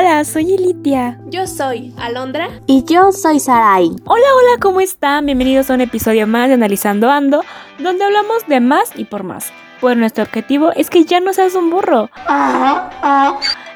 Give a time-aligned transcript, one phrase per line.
[0.00, 1.20] Hola, soy Elitia.
[1.26, 2.48] Yo soy Alondra.
[2.66, 3.90] Y yo soy Sarai.
[4.06, 5.26] Hola, hola, ¿cómo están?
[5.26, 7.44] Bienvenidos a un episodio más de Analizando Ando,
[7.78, 9.52] donde hablamos de más y por más.
[9.78, 12.08] Pues nuestro objetivo es que ya no seas un burro.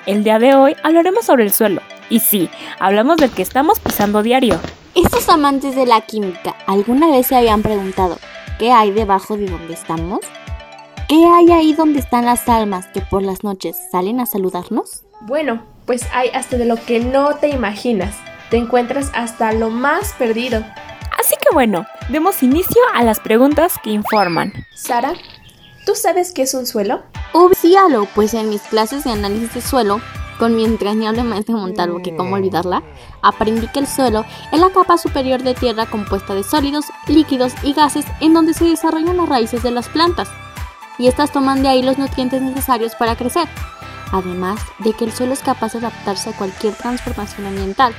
[0.06, 1.82] El día de hoy hablaremos sobre el suelo.
[2.08, 2.48] Y sí,
[2.78, 4.58] hablamos del que estamos pisando diario.
[4.94, 8.16] Estos amantes de la química, ¿alguna vez se habían preguntado
[8.58, 10.20] qué hay debajo de donde estamos?
[11.06, 15.04] ¿Qué hay ahí donde están las almas que por las noches salen a saludarnos?
[15.20, 18.16] Bueno, pues hay hasta de lo que no te imaginas.
[18.50, 20.64] Te encuentras hasta lo más perdido.
[21.18, 24.52] Así que bueno, demos inicio a las preguntas que informan.
[24.74, 25.14] Sara,
[25.86, 27.02] ¿tú sabes qué es un suelo?
[27.32, 30.00] Obvíalo, pues en mis clases de análisis de suelo,
[30.38, 32.82] con mi entrañable maestra Montalvo, que cómo olvidarla,
[33.22, 37.72] aprendí que el suelo es la capa superior de tierra compuesta de sólidos, líquidos y
[37.72, 40.28] gases en donde se desarrollan las raíces de las plantas
[40.98, 43.48] y estas toman de ahí los nutrientes necesarios para crecer.
[44.12, 47.92] Además de que el suelo es capaz de adaptarse a cualquier transformación ambiental,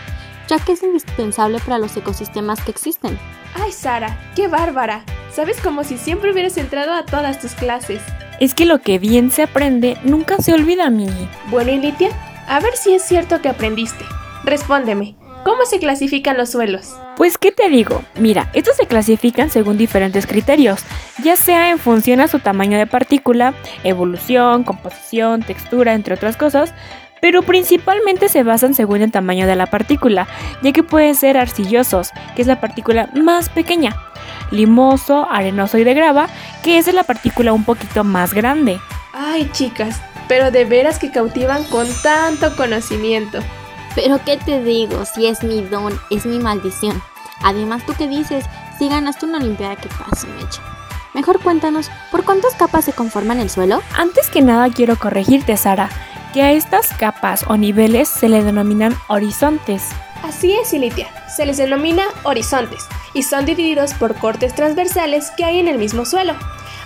[0.47, 3.17] ya que es indispensable para los ecosistemas que existen.
[3.55, 4.17] ¡Ay, Sara!
[4.35, 5.03] ¡Qué bárbara!
[5.31, 8.01] Sabes como si siempre hubieras entrado a todas tus clases.
[8.39, 11.29] Es que lo que bien se aprende nunca se olvida, Mimi.
[11.49, 12.09] Bueno, y Litia,
[12.47, 14.05] a ver si es cierto que aprendiste.
[14.43, 15.15] Respóndeme,
[15.45, 16.95] ¿Cómo se clasifican los suelos?
[17.17, 18.01] Pues, ¿qué te digo?
[18.15, 20.81] Mira, estos se clasifican según diferentes criterios,
[21.23, 26.73] ya sea en función a su tamaño de partícula, evolución, composición, textura, entre otras cosas,
[27.21, 30.27] pero principalmente se basan según el tamaño de la partícula,
[30.63, 33.95] ya que pueden ser arcillosos, que es la partícula más pequeña,
[34.49, 36.27] limoso, arenoso y de grava,
[36.63, 38.79] que es la partícula un poquito más grande.
[39.13, 43.41] Ay, chicas, pero de veras que cautivan con tanto conocimiento.
[43.95, 47.01] Pero qué te digo, si es mi don, es mi maldición.
[47.41, 48.45] Además, ¿tú qué dices?
[48.77, 50.61] Si ganaste una olimpiada, ¿qué pasa, Mecha?
[51.13, 53.81] Mejor cuéntanos, ¿por cuántas capas se conforman el suelo?
[53.97, 55.89] Antes que nada quiero corregirte, Sara,
[56.33, 59.83] que a estas capas o niveles se le denominan horizontes.
[60.23, 65.59] Así es, Ilitia, se les denomina horizontes y son divididos por cortes transversales que hay
[65.59, 66.35] en el mismo suelo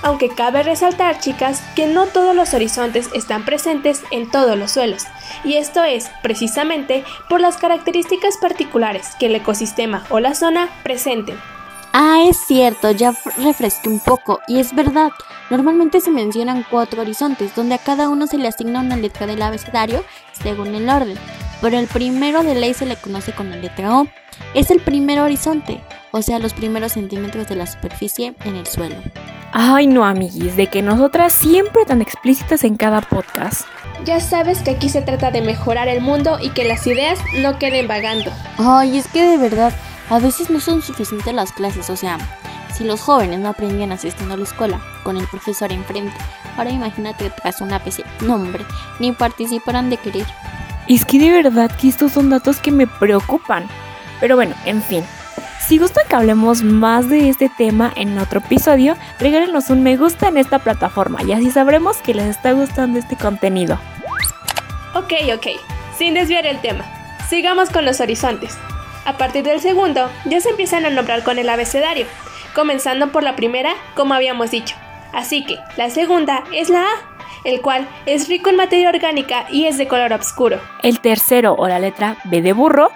[0.01, 5.05] aunque cabe resaltar, chicas, que no todos los horizontes están presentes en todos los suelos,
[5.43, 11.37] y esto es precisamente por las características particulares que el ecosistema o la zona presenten.
[11.91, 15.11] Ah, es cierto, ya refresqué un poco, y es verdad,
[15.49, 19.41] normalmente se mencionan cuatro horizontes, donde a cada uno se le asigna una letra del
[19.41, 21.17] abecedario según el orden,
[21.61, 24.07] pero el primero de ley se le conoce con la letra O.
[24.53, 25.81] Es el primer horizonte,
[26.11, 28.95] o sea, los primeros centímetros de la superficie en el suelo.
[29.51, 33.65] Ay, no, amiguis, de que nosotras siempre tan explícitas en cada podcast.
[34.05, 37.57] Ya sabes que aquí se trata de mejorar el mundo y que las ideas no
[37.57, 38.31] queden vagando.
[38.57, 39.73] Ay, es que de verdad,
[40.09, 42.17] a veces no son suficientes las clases, o sea,
[42.73, 46.15] si los jóvenes no aprendían asistiendo a la escuela con el profesor enfrente,
[46.55, 48.03] ahora imagínate tras una PC.
[48.21, 48.63] No, hombre,
[48.99, 50.25] ni participarán de querer.
[50.87, 53.67] Es que de verdad que estos son datos que me preocupan.
[54.19, 55.03] Pero bueno, en fin,
[55.69, 60.27] si gustan que hablemos más de este tema en otro episodio, regálenos un me gusta
[60.27, 63.79] en esta plataforma y así sabremos que les está gustando este contenido.
[64.95, 65.45] Ok, ok,
[65.95, 66.85] sin desviar el tema,
[67.29, 68.57] sigamos con los horizontes.
[69.05, 72.07] A partir del segundo, ya se empiezan a nombrar con el abecedario,
[72.55, 74.75] comenzando por la primera, como habíamos dicho.
[75.13, 77.08] Así que la segunda es la A,
[77.43, 80.59] el cual es rico en materia orgánica y es de color oscuro.
[80.83, 82.91] El tercero o la letra B de burro,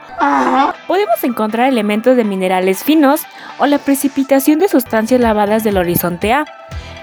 [0.87, 3.21] podemos encontrar elementos de minerales finos
[3.59, 6.45] o la precipitación de sustancias lavadas del horizonte A.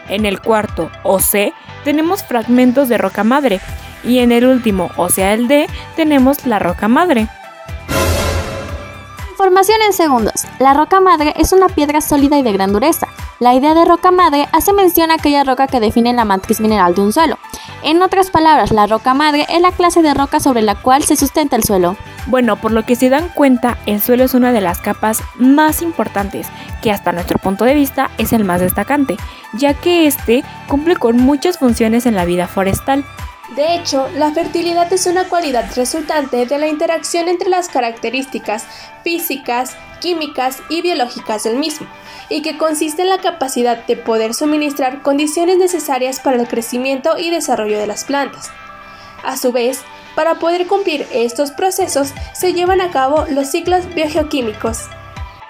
[0.09, 1.53] En el cuarto o C
[1.85, 3.61] tenemos fragmentos de roca madre
[4.03, 7.29] y en el último, o sea el D, tenemos la roca madre.
[9.31, 10.47] Información en segundos.
[10.59, 13.09] La roca madre es una piedra sólida y de gran dureza.
[13.41, 16.95] La idea de roca madre hace mención a aquella roca que define la matriz mineral
[16.95, 17.39] de un suelo.
[17.83, 21.17] En otras palabras, la roca madre es la clase de roca sobre la cual se
[21.17, 21.97] sustenta el suelo.
[22.27, 25.81] Bueno, por lo que se dan cuenta, el suelo es una de las capas más
[25.81, 26.49] importantes,
[26.83, 29.17] que hasta nuestro punto de vista es el más destacante,
[29.55, 33.07] ya que este cumple con muchas funciones en la vida forestal.
[33.57, 38.65] De hecho, la fertilidad es una cualidad resultante de la interacción entre las características
[39.03, 41.89] físicas, químicas y biológicas del mismo,
[42.29, 47.31] y que consiste en la capacidad de poder suministrar condiciones necesarias para el crecimiento y
[47.31, 48.51] desarrollo de las plantas.
[49.25, 49.81] A su vez,
[50.15, 54.89] para poder cumplir estos procesos se llevan a cabo los ciclos biogeoquímicos.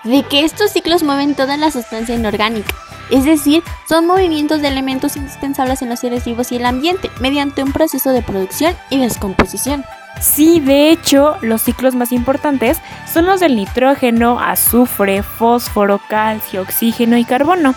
[0.05, 2.75] De que estos ciclos mueven toda la sustancia inorgánica,
[3.11, 7.63] es decir, son movimientos de elementos indispensables en los seres vivos y el ambiente, mediante
[7.63, 9.85] un proceso de producción y descomposición.
[10.21, 12.79] Sí, de hecho, los ciclos más importantes
[13.11, 17.75] son los del nitrógeno, azufre, fósforo, calcio, oxígeno y carbono,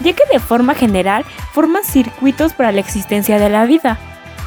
[0.00, 3.98] ya que de forma general forman circuitos para la existencia de la vida.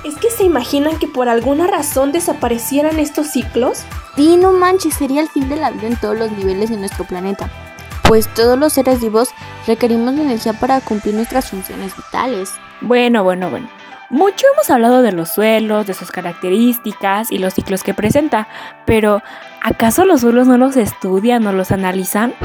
[0.04, 3.84] ¿Es que se imaginan que por alguna razón desaparecieran estos ciclos?
[4.16, 7.06] Sí, no manches, sería el fin de la vida en todos los niveles de nuestro
[7.06, 7.50] planeta.
[8.04, 9.30] Pues todos los seres vivos
[9.68, 12.52] requerimos de energía para cumplir nuestras funciones vitales.
[12.82, 13.70] Bueno, bueno, bueno.
[14.10, 18.48] Mucho hemos hablado de los suelos, de sus características y los ciclos que presenta,
[18.86, 19.24] pero
[19.62, 22.36] ¿acaso los suelos no los estudian o los analizan?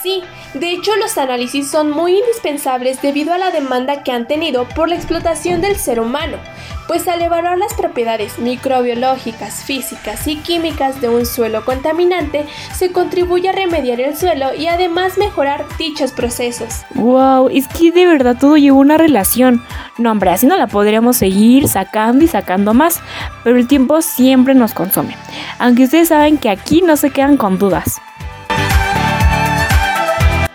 [0.00, 0.22] Sí,
[0.54, 4.88] de hecho los análisis son muy indispensables debido a la demanda que han tenido por
[4.88, 6.36] la explotación del ser humano,
[6.86, 13.48] pues al evaluar las propiedades microbiológicas, físicas y químicas de un suelo contaminante, se contribuye
[13.48, 16.84] a remediar el suelo y además mejorar dichos procesos.
[16.94, 19.62] Wow, es que de verdad todo lleva una relación.
[19.98, 23.00] No, hombre, así no la podríamos seguir sacando y sacando más,
[23.44, 25.16] pero el tiempo siempre nos consume.
[25.58, 28.00] Aunque ustedes saben que aquí no se quedan con dudas.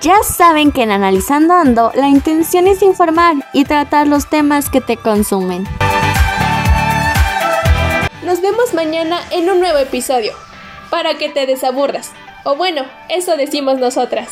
[0.02, 4.82] Ya saben que en Analizando Ando la intención es informar y tratar los temas que
[4.82, 5.68] te consumen.
[8.32, 10.32] Nos vemos mañana en un nuevo episodio,
[10.90, 12.14] para que te desaburras.
[12.46, 14.30] O bueno, eso decimos nosotras.